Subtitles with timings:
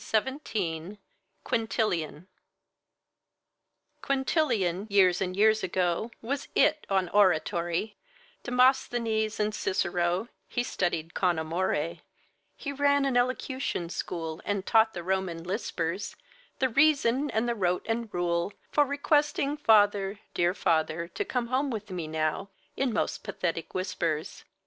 [0.01, 0.97] QUINTILIAN
[4.01, 7.97] Quintilian, years and years ago, Was It on oratory;
[8.41, 11.97] Demosthenes and Cicero He studied con amore;
[12.57, 16.15] He ran an elocution school And taught the Roman lispers
[16.57, 21.69] The reason and the rote and rule For requesting father, dear father, to come home
[21.69, 24.45] with me now, in most pathetic whispers.